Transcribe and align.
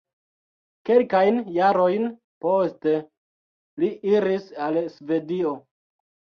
Kelkajn 0.89 1.37
jarojn 1.57 2.09
poste 2.47 2.95
li 3.85 3.93
iris 4.17 4.51
al 4.67 4.83
Svedio. 4.99 5.57